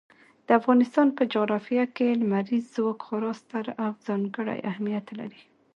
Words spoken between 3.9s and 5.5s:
ځانګړی اهمیت لري.